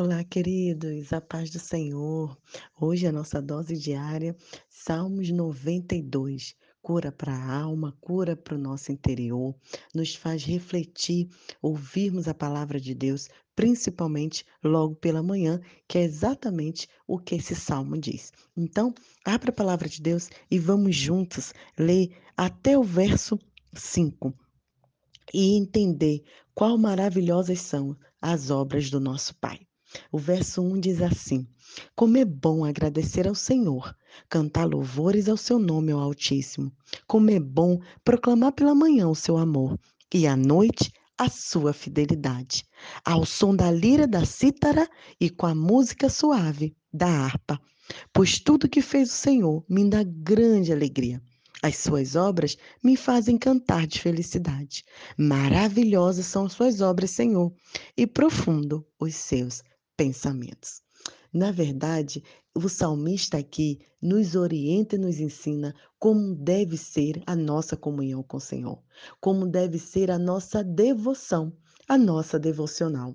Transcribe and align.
Olá, 0.00 0.22
queridos, 0.22 1.12
a 1.12 1.20
paz 1.20 1.50
do 1.50 1.58
Senhor. 1.58 2.38
Hoje 2.80 3.04
a 3.04 3.10
nossa 3.10 3.42
dose 3.42 3.76
diária, 3.76 4.36
Salmos 4.70 5.28
92. 5.28 6.54
Cura 6.80 7.10
para 7.10 7.34
a 7.34 7.60
alma, 7.62 7.98
cura 8.00 8.36
para 8.36 8.54
o 8.54 8.60
nosso 8.60 8.92
interior, 8.92 9.56
nos 9.92 10.14
faz 10.14 10.44
refletir, 10.44 11.28
ouvirmos 11.60 12.28
a 12.28 12.32
palavra 12.32 12.80
de 12.80 12.94
Deus, 12.94 13.28
principalmente 13.56 14.44
logo 14.62 14.94
pela 14.94 15.20
manhã, 15.20 15.60
que 15.88 15.98
é 15.98 16.02
exatamente 16.04 16.88
o 17.04 17.18
que 17.18 17.34
esse 17.34 17.56
salmo 17.56 17.98
diz. 17.98 18.32
Então, 18.56 18.94
abra 19.24 19.50
a 19.50 19.52
palavra 19.52 19.88
de 19.88 20.00
Deus 20.00 20.30
e 20.48 20.60
vamos 20.60 20.94
juntos 20.94 21.52
ler 21.76 22.16
até 22.36 22.78
o 22.78 22.84
verso 22.84 23.36
5 23.74 24.32
e 25.34 25.56
entender 25.56 26.22
qual 26.54 26.78
maravilhosas 26.78 27.58
são 27.58 27.96
as 28.22 28.48
obras 28.48 28.90
do 28.90 29.00
nosso 29.00 29.34
Pai. 29.34 29.67
O 30.10 30.18
verso 30.18 30.62
1 30.62 30.80
diz 30.80 31.02
assim: 31.02 31.46
Como 31.94 32.16
é 32.16 32.24
bom 32.24 32.64
agradecer 32.64 33.28
ao 33.28 33.34
Senhor, 33.34 33.94
cantar 34.28 34.64
louvores 34.64 35.28
ao 35.28 35.36
seu 35.36 35.58
nome, 35.58 35.92
ao 35.92 36.00
Altíssimo. 36.00 36.72
Como 37.06 37.30
é 37.30 37.38
bom 37.38 37.78
proclamar 38.02 38.52
pela 38.52 38.74
manhã 38.74 39.08
o 39.08 39.14
seu 39.14 39.36
amor 39.36 39.78
e 40.12 40.26
à 40.26 40.34
noite 40.34 40.90
a 41.18 41.28
sua 41.28 41.72
fidelidade. 41.72 42.64
Ao 43.04 43.26
som 43.26 43.54
da 43.54 43.70
lira 43.70 44.06
da 44.06 44.24
cítara 44.24 44.88
e 45.20 45.28
com 45.28 45.46
a 45.46 45.54
música 45.54 46.08
suave 46.08 46.74
da 46.92 47.06
harpa. 47.06 47.60
Pois 48.12 48.38
tudo 48.38 48.68
que 48.68 48.80
fez 48.80 49.10
o 49.10 49.16
Senhor 49.16 49.64
me 49.68 49.88
dá 49.88 50.02
grande 50.04 50.72
alegria. 50.72 51.20
As 51.62 51.76
suas 51.76 52.14
obras 52.14 52.56
me 52.82 52.96
fazem 52.96 53.36
cantar 53.36 53.86
de 53.86 54.00
felicidade. 54.00 54.84
Maravilhosas 55.18 56.26
são 56.26 56.46
as 56.46 56.52
suas 56.52 56.80
obras, 56.80 57.10
Senhor, 57.10 57.52
e 57.96 58.06
profundo 58.06 58.86
os 59.00 59.14
seus 59.14 59.62
pensamentos. 59.98 60.80
Na 61.32 61.50
verdade, 61.50 62.22
o 62.54 62.68
salmista 62.68 63.36
aqui 63.36 63.80
nos 64.00 64.36
orienta 64.36 64.94
e 64.94 64.98
nos 64.98 65.18
ensina 65.18 65.74
como 65.98 66.34
deve 66.36 66.78
ser 66.78 67.20
a 67.26 67.34
nossa 67.34 67.76
comunhão 67.76 68.22
com 68.22 68.36
o 68.36 68.40
Senhor, 68.40 68.80
como 69.20 69.46
deve 69.46 69.78
ser 69.78 70.10
a 70.10 70.18
nossa 70.18 70.62
devoção, 70.62 71.52
a 71.86 71.98
nossa 71.98 72.38
devocional. 72.38 73.14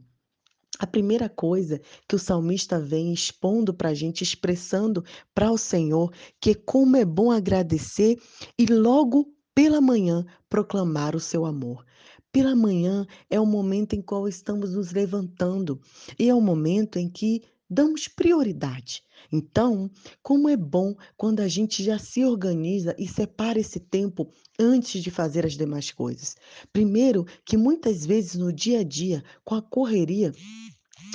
A 0.78 0.86
primeira 0.86 1.30
coisa 1.30 1.80
que 2.08 2.16
o 2.16 2.20
salmista 2.20 2.80
vem 2.80 3.14
expondo 3.14 3.74
para 3.74 3.90
a 3.90 3.94
gente, 3.94 4.22
expressando 4.22 5.04
para 5.34 5.52
o 5.52 5.58
Senhor, 5.58 6.12
que 6.42 6.54
como 6.54 6.98
é 6.98 7.06
bom 7.06 7.32
agradecer 7.32 8.20
e 8.60 8.66
logo 8.66 9.34
pela 9.56 9.80
manhã 9.80 10.26
proclamar 10.50 11.16
o 11.16 11.20
seu 11.20 11.46
amor. 11.46 11.86
Pela 12.34 12.56
manhã 12.56 13.06
é 13.30 13.40
o 13.40 13.46
momento 13.46 13.94
em 13.94 14.02
qual 14.02 14.28
estamos 14.28 14.74
nos 14.74 14.92
levantando 14.92 15.80
e 16.18 16.28
é 16.28 16.34
o 16.34 16.42
momento 16.42 16.98
em 16.98 17.08
que 17.08 17.44
damos 17.70 18.08
prioridade. 18.08 19.04
Então, 19.32 19.88
como 20.22 20.50
é 20.50 20.58
bom 20.58 20.96
quando 21.16 21.42
a 21.42 21.48
gente 21.48 21.84
já 21.84 22.00
se 22.00 22.26
organiza 22.26 22.96
e 22.98 23.08
separa 23.08 23.60
esse 23.60 23.80
tempo 23.80 24.32
antes 24.60 25.04
de 25.04 25.12
fazer 25.12 25.46
as 25.46 25.54
demais 25.54 25.92
coisas. 25.92 26.36
Primeiro, 26.72 27.24
que 27.46 27.56
muitas 27.56 28.04
vezes 28.04 28.34
no 28.34 28.52
dia 28.52 28.80
a 28.80 28.84
dia, 28.84 29.24
com 29.46 29.54
a 29.54 29.62
correria, 29.62 30.34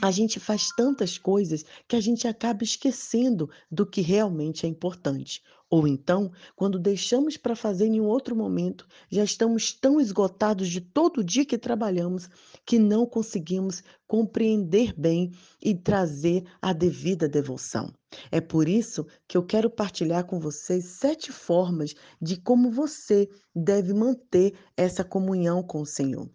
a 0.00 0.10
gente 0.10 0.38
faz 0.38 0.68
tantas 0.76 1.18
coisas 1.18 1.64
que 1.86 1.96
a 1.96 2.00
gente 2.00 2.28
acaba 2.28 2.62
esquecendo 2.62 3.50
do 3.70 3.84
que 3.84 4.00
realmente 4.00 4.64
é 4.64 4.68
importante. 4.68 5.42
Ou 5.70 5.86
então, 5.86 6.32
quando 6.56 6.78
deixamos 6.78 7.36
para 7.36 7.54
fazer 7.54 7.86
em 7.86 8.00
um 8.00 8.06
outro 8.06 8.34
momento, 8.34 8.86
já 9.10 9.22
estamos 9.22 9.72
tão 9.72 10.00
esgotados 10.00 10.68
de 10.68 10.80
todo 10.80 11.18
o 11.18 11.24
dia 11.24 11.44
que 11.44 11.58
trabalhamos 11.58 12.28
que 12.64 12.78
não 12.78 13.04
conseguimos 13.04 13.82
compreender 14.06 14.94
bem 14.96 15.30
e 15.60 15.74
trazer 15.74 16.44
a 16.62 16.72
devida 16.72 17.28
devoção. 17.28 17.92
É 18.30 18.40
por 18.40 18.66
isso 18.66 19.06
que 19.26 19.36
eu 19.36 19.44
quero 19.44 19.68
partilhar 19.68 20.24
com 20.24 20.40
vocês 20.40 20.86
sete 20.86 21.30
formas 21.30 21.94
de 22.20 22.40
como 22.40 22.70
você 22.70 23.28
deve 23.54 23.92
manter 23.92 24.54
essa 24.74 25.04
comunhão 25.04 25.62
com 25.62 25.82
o 25.82 25.86
Senhor. 25.86 26.30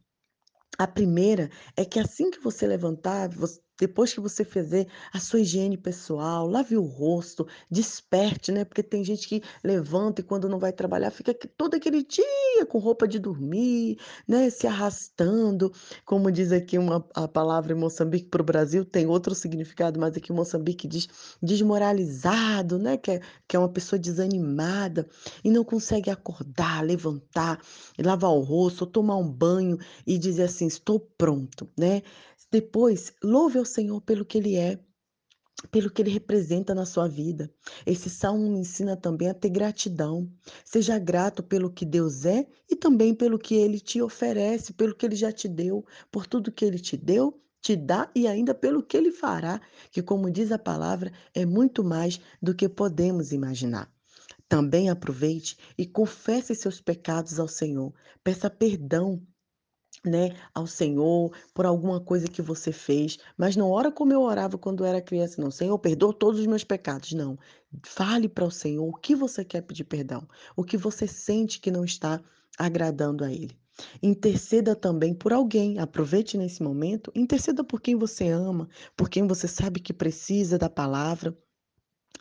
A 0.80 0.88
primeira 0.88 1.50
é 1.78 1.86
que 1.86 2.00
assim 2.00 2.32
que 2.32 2.40
você 2.40 2.68
levantar, 2.68 3.30
você 3.30 3.60
depois 3.80 4.14
que 4.14 4.20
você 4.20 4.44
fizer 4.46 4.88
a 5.12 5.20
sua 5.20 5.40
higiene 5.40 5.78
pessoal, 5.78 6.48
lave 6.48 6.78
o 6.78 6.84
rosto, 6.84 7.48
desperte, 7.70 8.52
né? 8.52 8.64
Porque 8.64 8.84
tem 8.84 9.04
gente 9.04 9.28
que 9.28 9.42
levanta 9.64 10.22
e 10.22 10.24
quando 10.24 10.48
não 10.48 10.60
vai 10.60 10.72
trabalhar 10.72 11.12
fica 11.12 11.34
todo 11.58 11.76
aquele 11.76 12.04
dia 12.04 12.66
com 12.70 12.78
roupa 12.78 13.08
de 13.08 13.20
dormir, 13.20 13.98
né? 14.28 14.50
Se 14.50 14.68
arrastando, 14.68 15.72
como 16.06 16.32
diz 16.32 16.52
aqui 16.52 16.78
uma, 16.78 17.06
a 17.16 17.28
palavra 17.28 17.74
em 17.74 17.78
Moçambique 17.78 18.30
para 18.30 18.42
o 18.42 18.46
Brasil, 18.46 18.86
tem 18.86 19.08
outro 19.08 19.34
significado, 19.34 20.00
mas 20.00 20.16
aqui 20.16 20.32
em 20.32 20.36
Moçambique 20.36 20.88
diz 20.88 21.08
desmoralizado, 21.42 22.78
né? 22.78 22.98
Que 22.98 23.12
é, 23.12 23.22
que 23.48 23.56
é 23.56 23.60
uma 23.60 23.70
pessoa 23.70 24.00
desanimada 24.00 25.08
e 25.44 25.50
não 25.50 25.64
consegue 25.64 26.10
acordar, 26.10 26.84
levantar, 26.84 27.60
lavar 27.98 28.32
o 28.32 28.40
rosto, 28.40 28.86
tomar 28.86 29.18
um 29.18 29.30
banho 29.30 29.78
e 30.06 30.18
dizer 30.18 30.44
assim: 30.44 30.68
estou 30.68 31.00
pronto, 31.00 31.68
né? 31.78 32.04
Depois, 32.53 33.12
louve 33.24 33.58
ao 33.58 33.66
Senhor 33.66 34.00
pelo 34.02 34.24
que 34.24 34.38
Ele 34.38 34.56
é, 34.56 34.80
pelo 35.72 35.90
que 35.90 36.03
Ele 36.03 36.12
representa 36.12 36.75
na 36.75 36.86
sua 36.86 37.08
vida. 37.08 37.52
Esse 37.84 38.12
salmo 38.12 38.47
me 38.47 38.59
ensina 38.59 38.96
também 38.96 39.28
a 39.28 39.34
ter 39.34 39.50
gratidão. 39.50 40.31
Seja 40.63 41.00
grato 41.00 41.42
pelo 41.42 41.72
que 41.72 41.84
Deus 41.84 42.25
é 42.28 42.46
e 42.69 42.75
também 42.75 43.16
pelo 43.16 43.40
que 43.40 43.56
Ele 43.56 43.80
te 43.80 44.00
oferece, 44.03 44.72
pelo 44.72 44.96
que 44.96 45.03
Ele 45.03 45.16
já 45.16 45.31
te 45.31 45.47
deu, 45.47 45.84
por 46.12 46.28
tudo 46.28 46.52
que 46.52 46.63
Ele 46.63 46.78
te 46.78 46.96
deu, 46.96 47.42
te 47.59 47.75
dá 47.75 48.08
e 48.13 48.28
ainda 48.28 48.53
pelo 48.53 48.84
que 48.84 48.96
Ele 48.96 49.12
fará, 49.12 49.59
que, 49.90 50.03
como 50.03 50.30
diz 50.30 50.52
a 50.52 50.59
palavra, 50.59 51.12
é 51.34 51.47
muito 51.47 51.84
mais 51.84 52.22
do 52.40 52.53
que 52.53 52.69
podemos 52.69 53.31
imaginar. 53.31 53.92
Também 54.47 54.92
aproveite 54.92 55.58
e 55.75 55.88
confesse 55.88 56.53
seus 56.53 56.80
pecados 56.80 57.40
ao 57.40 57.47
Senhor. 57.47 57.92
Peça 58.24 58.47
perdão 58.47 59.25
né, 60.06 60.36
ao 60.53 60.68
Senhor 60.68 61.31
por 61.53 61.66
alguma 61.66 62.00
coisa 62.00 62.28
que 62.28 62.41
você 62.41 62.72
fez, 62.72 63.18
mas 63.38 63.56
não 63.56 63.69
ora 63.72 63.91
como 63.91 64.12
eu 64.14 64.22
orava 64.22 64.58
quando 64.58 64.86
era 64.86 65.02
criança, 65.02 65.41
não. 65.41 65.52
Senhor, 65.52 65.78
perdoa 65.80 66.14
todos 66.14 66.40
os 66.40 66.47
meus 66.47 66.64
pecados. 66.64 67.14
Não. 67.14 67.38
Fale 67.84 68.28
para 68.28 68.46
o 68.46 68.52
Senhor 68.52 68.88
o 68.88 68.94
que 68.94 69.16
você 69.16 69.44
quer 69.46 69.62
pedir 69.62 69.86
perdão, 69.86 70.28
o 70.56 70.63
que 70.63 70.78
você 70.78 71.08
sente 71.08 71.59
que 71.59 71.72
não 71.72 71.86
está 71.86 72.22
agradando 72.58 73.24
a 73.24 73.31
Ele. 73.31 73.58
Interceda 74.02 74.75
também 74.75 75.13
por 75.13 75.34
alguém. 75.34 75.80
Aproveite 75.80 76.38
nesse 76.38 76.62
momento. 76.62 77.12
Interceda 77.16 77.63
por 77.63 77.81
quem 77.81 77.96
você 77.96 78.30
ama, 78.30 78.69
por 78.96 79.09
quem 79.09 79.25
você 79.28 79.47
sabe 79.47 79.80
que 79.80 79.94
precisa 79.94 80.58
da 80.58 80.69
palavra. 80.69 81.36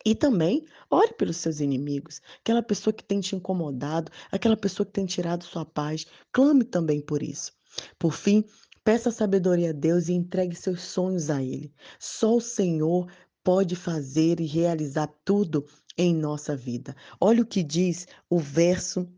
E 0.05 0.15
também 0.15 0.67
ore 0.91 1.15
pelos 1.15 1.37
seus 1.37 1.61
inimigos, 1.61 2.21
aquela 2.41 2.63
pessoa 2.63 2.93
que 2.93 3.05
tem 3.05 3.21
te 3.21 3.37
incomodado, 3.37 4.11
aquela 4.33 4.57
pessoa 4.57 4.85
que 4.87 4.93
tem 4.93 5.07
tirado 5.07 5.45
sua 5.45 5.65
paz. 5.65 6.07
Clame 6.33 6.65
também 6.65 7.01
por 7.01 7.23
isso. 7.23 7.53
Por 7.99 8.13
fim, 8.13 8.45
peça 8.85 9.11
sabedoria 9.11 9.71
a 9.71 9.73
Deus 9.73 10.09
e 10.09 10.13
entregue 10.13 10.55
seus 10.55 10.83
sonhos 10.83 11.31
a 11.31 11.43
Ele. 11.43 11.73
Só 11.99 12.37
o 12.37 12.41
Senhor 12.41 13.11
pode 13.43 13.77
fazer 13.77 14.41
e 14.41 14.47
realizar 14.47 15.09
tudo 15.25 15.67
em 15.97 16.15
nossa 16.15 16.57
vida. 16.57 16.95
Olha 17.21 17.43
o 17.43 17.47
que 17.47 17.63
diz 17.63 18.07
o 18.29 18.39
verso 18.39 19.09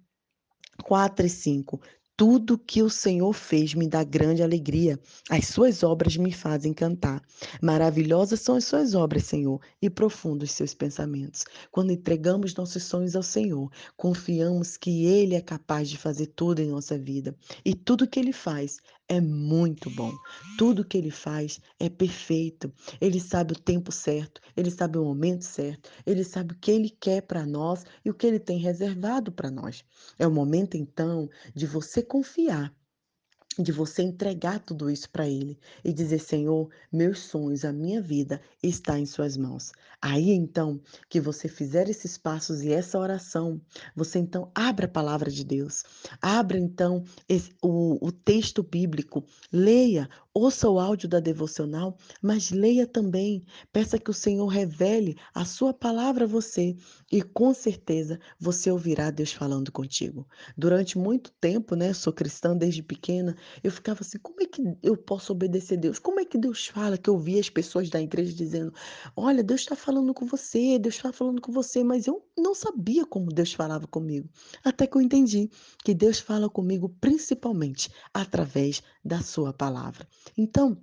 4 0.83 1.27
e 1.27 1.31
5. 1.31 1.81
Tudo 2.17 2.57
que 2.57 2.81
o 2.81 2.89
Senhor 2.89 3.33
fez 3.33 3.75
me 3.75 3.89
dá 3.89 4.05
grande 4.05 4.41
alegria. 4.41 5.01
As 5.29 5.49
suas 5.49 5.83
obras 5.83 6.17
me 6.17 6.31
fazem 6.31 6.73
cantar. 6.73 7.21
Maravilhosas 7.61 8.41
são 8.41 8.55
as 8.55 8.65
suas 8.65 8.95
obras, 8.95 9.25
Senhor, 9.25 9.61
e 9.83 9.91
profundos 9.91 10.53
seus 10.53 10.73
pensamentos. 10.73 11.45
Quando 11.73 11.91
entregamos 11.91 12.55
nossos 12.55 12.85
sonhos 12.85 13.17
ao 13.17 13.23
Senhor, 13.23 13.69
confiamos 13.97 14.77
que 14.77 15.05
Ele 15.07 15.35
é 15.35 15.41
capaz 15.41 15.91
de 15.91 15.99
fazer 15.99 16.27
tudo 16.29 16.61
em 16.61 16.69
nossa 16.69 16.97
vida. 16.97 17.35
E 17.65 17.75
tudo 17.75 18.07
que 18.07 18.21
Ele 18.21 18.33
faz 18.33 18.79
é 19.09 19.21
muito 19.21 19.91
bom. 19.91 20.13
Tudo 20.59 20.85
que 20.85 20.97
ele 20.97 21.11
faz 21.11 21.61
é 21.79 21.89
perfeito. 21.89 22.73
Ele 23.01 23.21
sabe 23.21 23.53
o 23.53 23.59
tempo 23.59 23.93
certo, 23.93 24.41
ele 24.57 24.71
sabe 24.71 24.99
o 24.99 25.05
momento 25.05 25.43
certo, 25.43 25.91
ele 26.07 26.25
sabe 26.25 26.55
o 26.55 26.59
que 26.59 26.71
ele 26.71 26.91
quer 26.91 27.23
para 27.23 27.47
nós 27.47 27.85
e 28.05 28.11
o 28.11 28.15
que 28.15 28.27
ele 28.27 28.39
tem 28.41 28.59
reservado 28.59 29.31
para 29.33 29.51
nós. 29.51 29.85
É 30.19 30.27
o 30.27 30.31
momento 30.31 30.77
então 30.77 31.29
de 31.55 31.67
você 31.67 32.03
confiar 32.03 32.75
de 33.59 33.73
você 33.73 34.03
entregar 34.03 34.59
tudo 34.61 34.91
isso 34.91 35.09
para 35.11 35.29
Ele 35.29 35.59
e 35.85 35.93
dizer: 35.93 36.19
Senhor, 36.19 36.69
meus 36.93 37.21
sonhos, 37.21 37.65
a 37.65 37.73
minha 37.73 38.01
vida 38.01 38.41
está 38.63 38.99
em 38.99 39.07
Suas 39.07 39.37
mãos. 39.37 39.73
Aí 40.01 40.31
então 40.31 40.81
que 41.09 41.21
você 41.21 41.49
fizer 41.49 41.89
esses 41.89 42.19
passos 42.19 42.63
e 42.63 42.73
essa 42.73 42.99
oração, 42.99 43.61
você 43.95 44.19
então 44.19 44.51
abre 44.55 44.87
a 44.87 44.89
palavra 44.89 45.31
de 45.31 45.45
Deus, 45.45 45.85
abra 46.21 46.59
então 46.59 47.05
esse, 47.29 47.55
o, 47.63 48.05
o 48.07 48.13
texto 48.13 48.63
bíblico, 48.63 49.25
leia, 49.53 50.09
ouça 50.33 50.69
o 50.69 50.79
áudio 50.79 51.09
da 51.09 51.21
devocional, 51.21 51.97
mas 52.21 52.51
leia 52.51 52.87
também, 52.87 53.45
peça 53.73 53.99
que 53.99 54.11
o 54.11 54.15
Senhor 54.15 54.47
revele 54.47 55.17
a 55.35 55.45
Sua 55.45 55.73
palavra 55.73 56.25
a 56.25 56.29
você 56.29 56.77
e 57.11 57.23
com 57.23 57.55
certeza 57.55 58.19
você 58.39 58.71
ouvirá 58.71 59.11
Deus 59.11 59.33
falando 59.33 59.71
contigo. 59.71 60.27
Durante 60.57 60.99
muito 60.99 61.31
tempo, 61.41 61.75
né, 61.75 61.95
sou 61.95 62.13
cristã 62.13 62.57
desde 62.57 62.83
pequena 62.83 63.37
eu 63.63 63.71
ficava 63.71 64.01
assim: 64.03 64.19
"Como 64.19 64.41
é 64.43 64.47
que 64.47 64.63
eu 64.83 64.97
posso 64.97 65.33
obedecer 65.33 65.77
Deus? 65.77 65.99
Como 65.99 66.21
é 66.21 66.25
que 66.25 66.39
Deus 66.39 66.67
fala?" 66.67 66.99
Que 66.99 67.11
eu 67.11 67.19
via 67.19 67.41
as 67.41 67.51
pessoas 67.51 67.91
da 67.91 68.01
igreja 68.01 68.33
dizendo: 68.33 68.73
"Olha, 69.17 69.43
Deus 69.43 69.61
está 69.63 69.77
falando 69.77 70.13
com 70.15 70.27
você, 70.27 70.79
Deus 70.79 70.97
está 70.97 71.13
falando 71.13 71.41
com 71.41 71.53
você", 71.53 71.83
mas 71.85 72.07
eu 72.07 72.25
não 72.37 72.55
sabia 72.55 73.05
como 73.07 73.33
Deus 73.33 73.53
falava 73.53 73.87
comigo. 73.87 74.29
Até 74.65 74.87
que 74.87 74.97
eu 74.97 75.01
entendi 75.03 75.51
que 75.85 75.95
Deus 75.95 76.19
fala 76.19 76.49
comigo 76.49 76.89
principalmente 77.01 77.91
através 78.13 78.83
da 79.05 79.21
sua 79.21 79.53
palavra. 79.53 80.07
Então, 80.37 80.81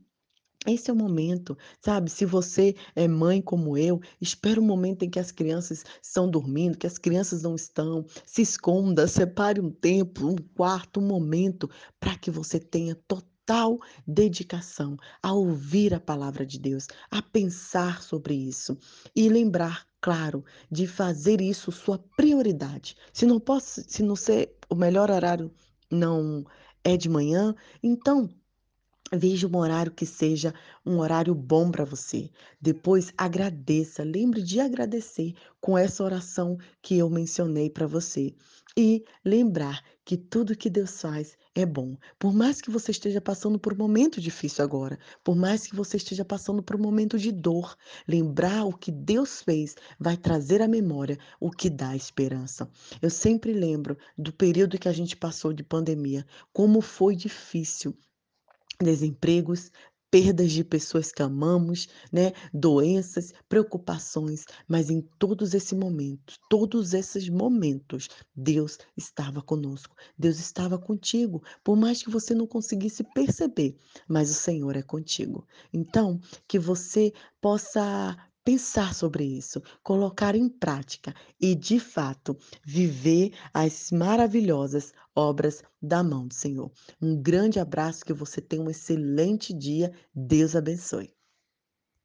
esse 0.68 0.92
é 0.92 0.94
o 0.94 0.96
momento, 0.96 1.58
sabe, 1.84 2.10
se 2.12 2.24
você 2.24 2.76
é 2.96 3.08
mãe 3.08 3.42
como 3.42 3.76
eu, 3.76 4.00
espera 4.20 4.60
o 4.60 4.64
momento 4.64 5.04
em 5.04 5.10
que 5.10 5.20
as 5.20 5.32
crianças 5.32 5.84
estão 6.02 6.30
dormindo, 6.30 6.78
que 6.78 6.86
as 6.86 7.00
crianças 7.00 7.42
não 7.42 7.56
estão, 7.56 8.06
se 8.26 8.44
esconda, 8.44 9.08
separe 9.08 9.60
um 9.60 9.72
tempo, 9.72 10.28
um 10.28 10.36
quarto, 10.56 11.00
um 11.00 11.08
momento, 11.08 11.68
para 12.00 12.16
que 12.16 12.30
você 12.30 12.60
tenha 12.60 12.96
total 13.08 13.80
dedicação 14.06 14.98
a 15.24 15.34
ouvir 15.34 15.96
a 15.96 16.00
palavra 16.00 16.46
de 16.46 16.60
Deus, 16.60 16.86
a 17.10 17.24
pensar 17.24 18.04
sobre 18.04 18.36
isso 18.36 18.78
e 19.16 19.30
lembrar, 19.30 19.88
claro, 20.00 20.46
de 20.70 20.86
fazer 20.86 21.42
isso 21.42 21.72
sua 21.72 21.98
prioridade. 22.16 22.96
Se 23.12 23.26
não 23.26 23.40
posso 23.40 23.84
se 23.88 24.04
não 24.04 24.16
ser 24.16 24.56
o 24.70 24.76
melhor 24.76 25.10
horário 25.10 25.52
não 25.90 26.46
é 26.84 26.96
de 26.96 27.10
manhã, 27.10 27.56
então 27.84 28.30
Veja 29.14 29.46
um 29.46 29.58
horário 29.58 29.92
que 29.92 30.06
seja 30.06 30.54
um 30.86 31.00
horário 31.00 31.36
bom 31.36 31.70
para 31.70 31.84
você. 31.84 32.30
Depois 32.62 33.12
agradeça, 33.18 34.06
lembre 34.06 34.42
de 34.42 34.62
agradecer 34.62 35.34
com 35.60 35.78
essa 35.78 36.02
oração 36.02 36.58
que 36.82 36.98
eu 36.98 37.10
mencionei 37.10 37.70
para 37.70 37.86
você. 37.86 38.34
E 38.78 39.04
lembrar 39.26 39.84
que 40.06 40.16
tudo 40.16 40.56
que 40.56 40.70
Deus 40.70 41.02
faz 41.02 41.38
é 41.54 41.66
bom. 41.66 41.98
Por 42.18 42.34
mais 42.34 42.62
que 42.62 42.72
você 42.72 42.92
esteja 42.92 43.20
passando 43.20 43.60
por 43.60 43.74
um 43.74 43.78
momento 43.78 44.22
difícil 44.22 44.64
agora, 44.64 44.98
por 45.22 45.36
mais 45.36 45.68
que 45.68 45.76
você 45.76 45.98
esteja 45.98 46.24
passando 46.24 46.64
por 46.64 46.78
um 46.78 46.82
momento 46.82 47.20
de 47.20 47.34
dor, 47.34 47.76
lembrar 48.08 48.64
o 48.64 48.72
que 48.72 48.94
Deus 48.94 49.42
fez 49.42 49.76
vai 50.00 50.16
trazer 50.16 50.62
à 50.62 50.70
memória 50.70 51.20
o 51.38 51.52
que 51.52 51.70
dá 51.70 51.94
esperança. 51.98 52.72
Eu 53.02 53.10
sempre 53.10 53.52
lembro 53.52 53.98
do 54.18 54.32
período 54.32 54.80
que 54.80 54.88
a 54.88 54.94
gente 54.94 55.18
passou 55.18 55.52
de 55.52 55.64
pandemia, 55.64 56.26
como 56.54 56.80
foi 56.80 57.14
difícil 57.14 57.94
Desempregos, 58.84 59.72
perdas 60.12 60.52
de 60.52 60.64
pessoas 60.64 61.10
que 61.10 61.24
amamos, 61.24 61.88
né, 62.12 62.34
doenças, 62.54 63.34
preocupações, 63.48 64.44
mas 64.68 64.90
em 64.90 65.00
todos 65.18 65.54
esses 65.54 65.72
momentos, 65.72 66.38
todos 66.50 66.94
esses 66.94 67.30
momentos, 67.30 68.10
Deus 68.36 68.78
estava 68.98 69.42
conosco, 69.42 69.96
Deus 70.18 70.38
estava 70.38 70.78
contigo, 70.78 71.42
por 71.64 71.78
mais 71.78 72.04
que 72.04 72.10
você 72.10 72.36
não 72.36 72.46
conseguisse 72.46 73.06
perceber, 73.14 73.78
mas 74.06 74.30
o 74.30 74.34
Senhor 74.34 74.76
é 74.76 74.84
contigo. 74.84 75.48
Então, 75.74 76.20
que 76.46 76.60
você 76.60 77.14
possa 77.40 78.18
pensar 78.44 78.94
sobre 78.94 79.24
isso, 79.24 79.62
colocar 79.84 80.36
em 80.36 80.50
prática 80.50 81.14
e, 81.40 81.56
de 81.56 81.80
fato, 81.80 82.38
viver 82.66 83.34
as 83.54 83.92
maravilhosas 83.92 84.94
obras 85.16 85.64
da 85.82 86.04
mão 86.04 86.28
do 86.28 86.34
Senhor. 86.34 86.72
Um 87.02 87.22
grande 87.22 87.60
abraço, 87.60 88.06
que 88.06 88.14
você 88.14 88.42
tenha 88.42 88.64
um 88.64 88.70
excelente 88.70 89.54
dia. 89.54 89.92
Deus 90.14 90.56
abençoe. 90.56 91.14